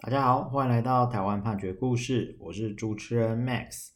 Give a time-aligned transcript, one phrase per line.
[0.00, 3.88] 大家好，欢迎来到台湾判决故事，我是主持人 Max。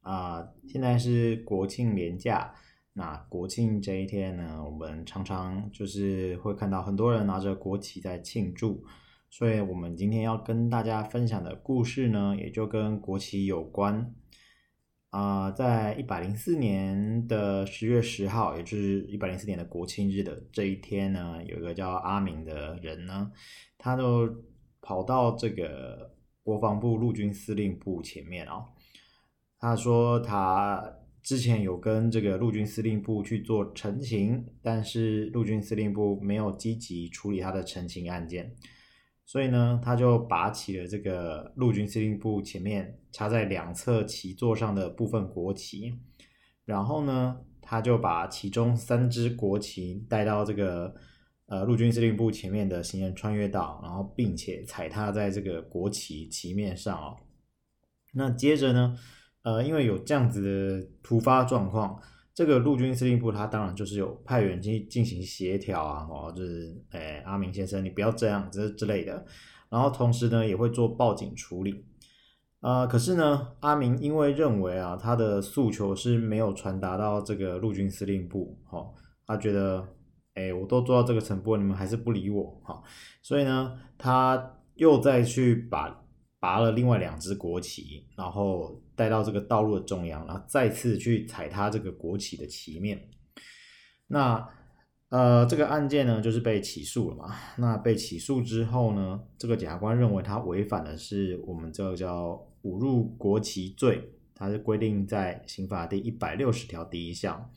[0.00, 2.54] 啊、现在是国庆连假，
[2.94, 8.82] 那国庆这一天呢，我们常常就是会看到很多人拿着国旗在庆祝，
[9.28, 14.14] 所以我们今天要跟大家分享的故事呢，也就跟国旗有关。
[15.10, 23.30] 啊、在一百零四年的十月十号，也就是一百零四年的国庆日的这一天呢，有一个叫阿明的人呢，
[23.76, 24.32] 他就
[24.82, 28.64] 跑到这个国防部陆军司令部前面啊、哦，
[29.58, 38.54] 他说他之前有跟这个陆军司令部去做陈情，但是陆军司令部没有积极处理他的陈情案件。
[39.26, 45.94] 所以呢，他就拔起了这个陆军司令部前面插在两侧旗座上的部分国旗，
[46.64, 50.92] 然后呢，他就把其中三支国旗带到这个
[51.50, 57.14] 呃陆军司令部前面的行人穿越道，然后并且踩踏在这个国旗旗面上哦。
[58.14, 58.96] 那接着呢，
[59.42, 60.40] 呃，因为有这样子
[60.80, 62.00] 的突发状况。
[62.32, 69.26] 这个陆军司令部他当然就是有派员去进行协调啊，哦，就是诶阿明先生你不要这样子之类的，
[69.68, 71.84] 然后同时呢也会做报警处理，
[72.60, 78.94] 啊、呃，可是呢阿明因为认为啊他的诉求是没有传达到这个陆军司令部，哦，
[79.26, 79.86] 他觉得
[80.34, 82.82] 诶我都做到这个程度，你们还是不理我，哈、
[83.22, 85.98] 所以呢他又再去把。
[86.42, 93.10] 拔了另外两支国旗，然后带到这个道路的中央，然后再次去踩踏这个国旗的旗面。
[94.06, 94.48] 那
[95.10, 97.36] 呃，这个案件呢，就是被起诉了嘛。
[97.58, 102.30] 那被起诉之后呢，这个检察官认为他违反的是我们这个叫
[102.62, 107.50] 侮辱国旗罪，它是规定在刑法第一百六十条第一项。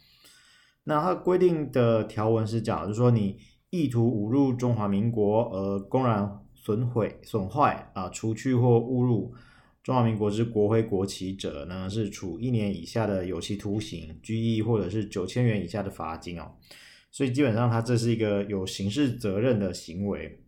[0.84, 3.38] 那它规定的条文是讲，就是说你
[3.70, 6.40] 意图侮辱中华民国而公然。
[6.66, 9.34] 损毁、损坏啊，除去或侮辱
[9.84, 16.54] 中华民国之国徽、国旗者呢，是处一年以下的有期徒刑、拘役，或者是九千元以下的罚金哦。
[17.12, 20.40] 所以基本上，他这是一个有刑事责任的行为。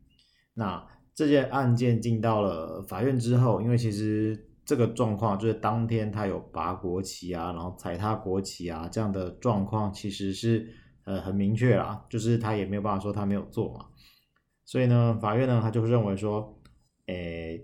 [0.54, 10.68] 那这件案件进到了法院之后，因为其实这个状况就是当天他有拔国旗啊，然后踩踏国旗啊这样的状况，其实是
[11.04, 13.86] 呃很明确啦，就是他也没有办法说他没有做嘛。
[14.66, 16.60] 所以呢，法院呢，他就认为说，
[17.06, 17.64] 诶，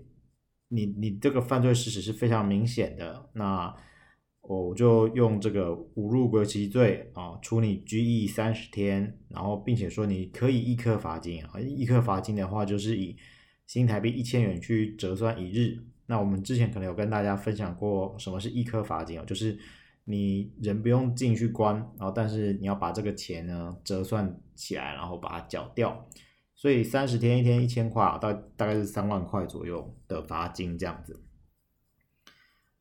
[0.68, 3.74] 你你这个犯罪事实是非常明显的，那
[4.42, 13.16] 我就用这个侮辱国旗罪啊，处你拘役三十天，然后并且说你可以一颗罚金啊，一颗罚金的话就是以
[13.66, 15.82] 新台币一千元去折算一日。
[16.12, 19.58] 那我们之前可能有跟大家分享过什么是易科罚金哦，就是
[20.04, 26.06] 你人不用进去关，然后但是你要把这个钱呢折算起来，然后把它缴掉。
[26.54, 31.18] 所以三十天一天一千块，大大概是三万块左右的罚金这样子。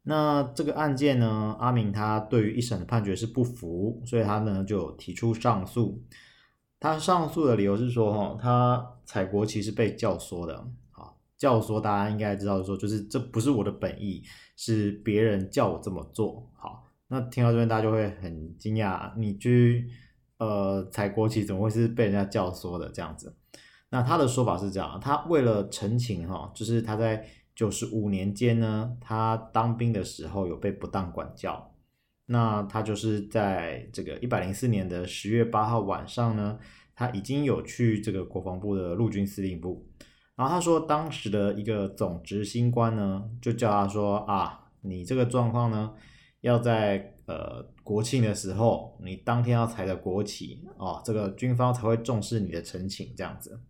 [0.03, 6.03] 那这个案件呢，阿明他对于一审的判决是不服，所以他呢就提出上诉。
[6.81, 10.68] 他上诉的理由是说，哈，他采国旗是被教唆的。
[11.41, 14.22] 教唆大家应该知道说，就是这不是我的本意，
[14.56, 16.47] 是别人叫我这么做。
[16.56, 19.90] 好，那听到这边大家就会很惊讶，你去
[20.38, 23.35] 呃踩国旗怎么会是被人家教唆的这样子？
[23.90, 27.25] 那他的说法是这样，他为了陈情哈，就是他在
[27.56, 31.74] 九十五年间呢，他当兵的时候有被不当管教，
[32.28, 36.59] 那他就是在这个一百零四年的十月八号晚上呢，
[36.94, 39.88] 他已经有去这个国防部的陆军司令部，
[40.36, 45.94] 然后他说当时的一个总执行官呢，就叫他说啊，你这个状况呢，
[46.40, 53.62] 要在呃国庆的时候，你当天要踩的国旗哦，这个军方才会重视你的陈情这样子。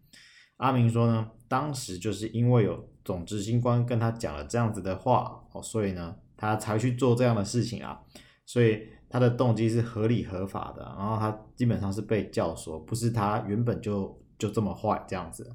[0.58, 8.00] 阿明说呢，当时就是因为有总执行官跟他讲了这样子的话哦，所以呢，他才去做这样的事情啊，
[8.46, 15.52] 所以他的动机是合理合法的，然后他基本上是被教唆，不是他原本就就这么坏这样子。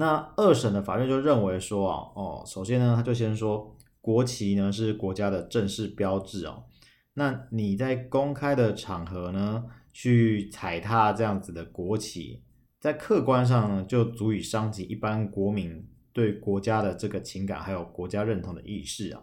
[0.00, 6.64] 那二审的法院就认为说啊，哦，首先呢，他就先说国旗呢是国家的正式标志哦，
[7.12, 9.62] 那你在公开的场合呢
[9.92, 12.42] 去踩踏这样子的国旗。
[12.78, 19.20] 在客观上呢，就足以伤及一般国民对国家的这个情感，还有国家认同的意识啊。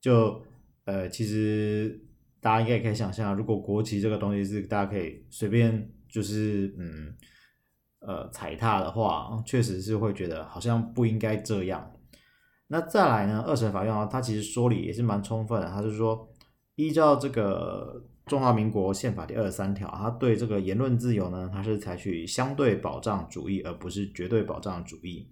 [0.00, 0.40] 就
[0.84, 2.00] 呃，其实
[2.40, 7.12] 大家应该也可以想象，如果国旗这个东西是大家可以随便就是嗯
[8.06, 11.92] 呃踩踏的话，确实是会觉得好像不应该这样。
[12.68, 16.28] 那再来呢，二审法院啊，他其实说理也是蛮充分的，他是说
[16.76, 18.04] 依照这个。
[18.26, 25.28] 中华民国宪法第二十三条，它对这个言论自由呢，它是采取相对保障主义，而不是绝对保障主义。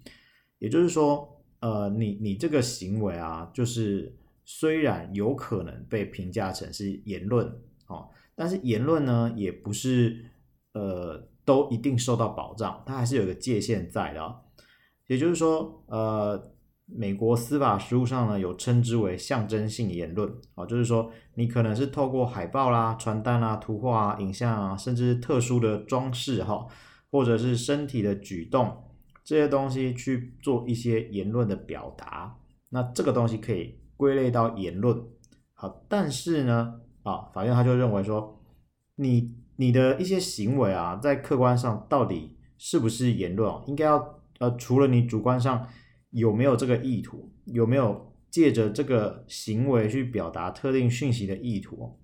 [0.59, 4.15] 也就是说，呃，你你这个行为啊，就是
[4.45, 7.47] 虽然有可能被评价成是言论，
[7.87, 10.27] 哦，但是言论呢，也不是
[10.75, 14.37] 呃都一定受到保障，它还是有个界限在的哦。
[15.07, 16.51] 也就是说，呃。
[16.95, 26.67] 美国司法实务上呢，有称之为象征性言论啊，就是说你可能是透过海报啦、传单啦、图画啊、影像啊，甚至特殊的装饰哈，
[27.11, 28.77] 或者是身体的举动
[29.25, 32.37] 这些东西去做一些言论的表达，
[32.69, 35.03] 那这个东西可以归类到言论。
[35.55, 36.75] 好，但是呢，
[37.05, 38.39] 啊，法院他就认为说，
[38.97, 45.69] 你你的一些行为啊，在客观上到底是不是言论哦，应该要呃，除了你主观上。
[46.13, 47.33] 有没有这个意图？
[47.47, 51.99] 有没有借着这个行为去表达特定讯息的意图？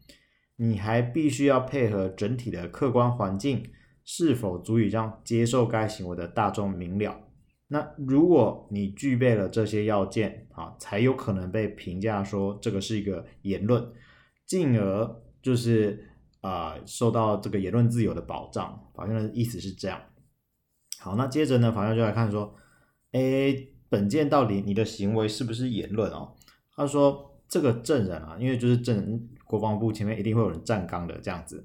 [0.56, 3.62] 你还必须要配合整体的客观环境，
[4.06, 7.20] 是否足以让接受该行为的大众明了？
[7.66, 13.92] 那如果你具备了这些要件啊，才有可能被评价说这个是一个言论，
[14.46, 16.07] 进而就是
[16.40, 18.88] 啊、受到这个言论自由的保障。
[18.94, 20.00] 法院的意思是这样。
[20.98, 22.54] 好，那接着呢，法院就来看说，
[23.12, 23.56] 哎。
[23.90, 26.34] 本件到底你的行为是不是言论哦？
[26.76, 31.64] 他说这个证人啊，因为就是证人，国防部前面一定会有人站岗的这样子。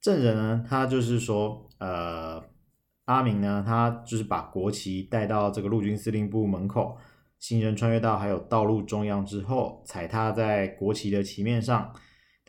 [0.00, 2.42] 证人呢，他就是说，呃，
[3.04, 6.98] 阿明呢，他就是把国旗带到这个陆军司令部门口，
[7.38, 11.94] 行人穿越到还有道路中央之后，踩踏在国旗的旗面上，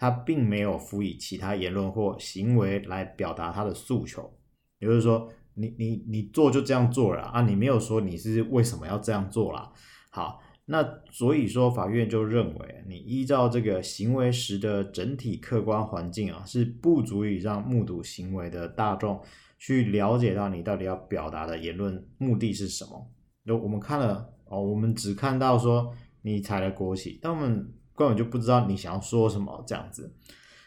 [0.02, 4.34] 他并没有辅以其他言论或行为来表达他的诉求，
[4.80, 5.30] 也就是说。
[5.54, 7.42] 你你你做就这样做了啊？
[7.42, 9.70] 你没有说你是为什么要这样做啦。
[10.10, 10.82] 好，那
[11.12, 19.22] 所以说法院就认为，你依照这个行为时的整体客观环境啊，是不足以让目睹行为的大众
[19.60, 23.12] 去了解到你到底要表达的言论目的是什么。
[23.44, 27.70] 那我们看了哦，我们只看到说你踩了国旗，但我们
[28.02, 30.12] 根本就不知道你想要说什么这样子。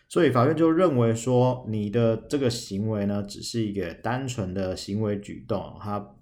[0.09, 6.15] 所以法院就认为说，你的这个行为呢，只是一个单纯的行为举动，它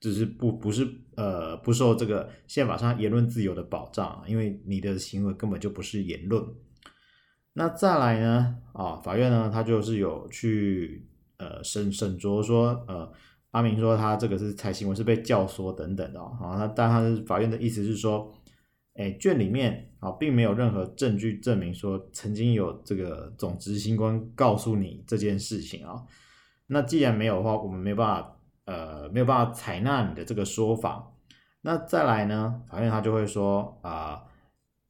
[0.00, 6.42] 只是不不是呃不受这个宪法上言论自由的保障，因为你的行为根本就不是言论。
[7.52, 13.12] 那再来呢，啊，法院呢，他就是有去呃审审酌说，呃，
[13.52, 18.34] 阿明说他这个是采行为是被教唆等等的啊，那但他是法院的意思是说。
[18.96, 26.02] 哎，卷里面啊，并没有任何证据证明说曾经有这个总执行官告诉你这件事情啊。
[26.66, 31.12] 那既然没有的话，我们没有办法，呃，没有办法采纳你的这个说法。
[31.60, 34.22] 那再来呢，法院他就会说啊、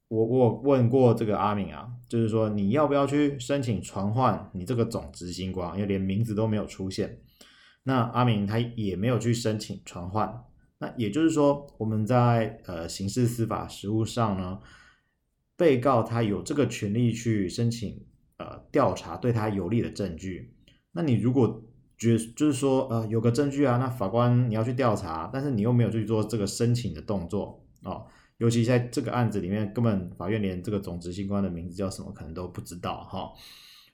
[0.07, 7.19] 我我问过这个阿明啊，就是说你要不要去申请传唤你这个总执行官，因为连名字都没有出现。
[7.83, 10.43] 那阿明他也没有去申请传唤。
[10.79, 14.59] 那也就是说，我们在呃刑事司法实务上呢，
[15.55, 18.05] 被告他有这个权利去申请
[18.37, 20.53] 呃调查对他有利的证据。
[20.91, 21.63] 那你如果
[21.97, 28.05] 觉就是说呃有个证据啊，那法官你要去调查，但是你又没有去做这个申请的动作哦，
[28.37, 33.31] 尤其在这个案子里面，根本法院连这个总执行官的名字叫什么可能都不知道哈，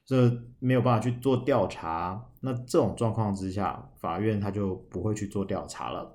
[0.04, 2.26] 这没有办法去做调查。
[2.40, 6.14] 那这种状况之下，法院他就不会去做调查了。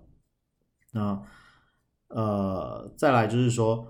[0.92, 1.22] 那
[2.08, 3.88] 呃，再来就是说，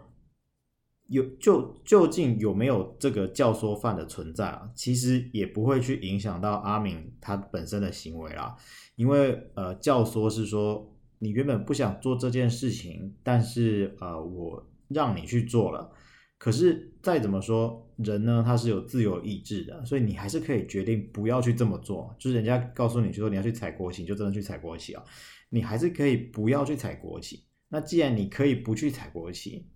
[1.07, 4.69] 有就究竟有没有这个教唆犯的存在啊？
[4.75, 8.55] 其实也不会去影响到阿敏他本身的行为啦，
[8.95, 15.89] 因为呃，教唆是说你原本不想做这件事情，但是呃，我让你去做了。
[16.37, 22.15] 可是再怎么说，人呢，他是有自由意志的，所以你还是可以决定不要去这么做。
[22.17, 25.03] 就是人家告诉你就说你要去踩国旗，就真的去踩国旗啊。
[25.49, 27.45] 你还是可以不要去踩国旗。
[27.67, 29.67] 那既然你可以不去踩国旗，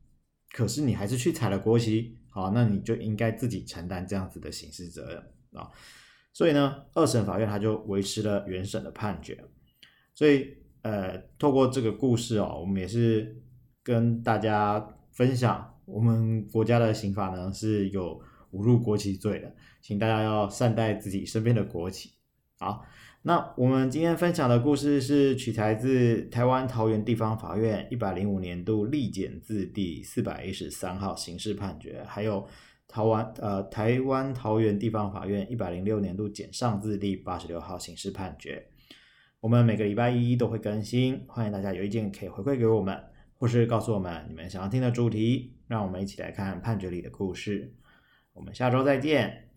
[0.51, 5.17] 可是你还是去踩了国旗，好，那你就应该自己承担这样子的刑事责任
[5.61, 5.69] 啊。
[6.33, 9.43] 所以呢，二审法院他就维持了原审的判决。
[10.15, 13.39] 所以，呃，透过这个故事哦，我们也是
[13.83, 18.19] 跟大家分享，我们国家的刑法呢是有
[18.53, 22.13] 侮辱国旗罪的，请大家要善待自己身边的国旗。
[22.57, 22.83] 好。
[23.25, 32.45] 那我们今天分享的故事是取材自台湾桃园地方法院一百零五年度立检字第四百一十三号刑事判决，还有
[32.85, 38.61] 台湾呃台湾桃园地方法院一百零六年度检上字第八十六号刑事判决。
[39.39, 43.01] 我们每个礼拜一都会更新，欢迎大家有意见可以回馈给我们，
[43.37, 47.73] 或是告诉我们你们想要听的主题，让我们一起来看判决里的故事。
[48.33, 49.52] 我们下周再见。